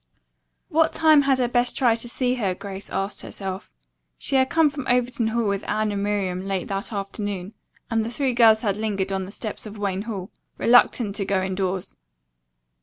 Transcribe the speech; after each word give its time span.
"What 0.69 0.93
time 0.93 1.21
had 1.29 1.39
I 1.39 1.45
best 1.45 1.77
try 1.77 1.93
to 1.93 2.09
see 2.09 2.33
her?" 2.33 2.55
Grace 2.55 2.89
asked 2.89 3.21
herself. 3.21 3.71
She 4.17 4.35
had 4.35 4.49
come 4.49 4.67
from 4.71 4.87
Overton 4.87 5.27
Hall 5.27 5.47
with 5.47 5.63
Anne 5.69 5.91
and 5.91 6.01
Miriam 6.01 6.41
late 6.47 6.67
that 6.69 6.91
afternoon 6.91 7.53
and 7.91 8.03
the 8.03 8.09
three 8.09 8.33
girls 8.33 8.61
had 8.63 8.77
lingered 8.77 9.11
on 9.11 9.25
the 9.25 9.31
steps 9.31 9.67
of 9.67 9.77
Wayne 9.77 10.01
Hall, 10.09 10.31
reluctant 10.57 11.15
to 11.17 11.25
go 11.25 11.43
indoors. 11.43 11.95